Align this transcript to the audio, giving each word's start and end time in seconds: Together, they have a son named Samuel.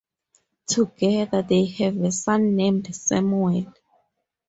Together, 0.65 1.43
they 1.43 1.65
have 1.65 1.95
a 2.01 2.11
son 2.11 2.55
named 2.55 2.95
Samuel. 2.95 3.71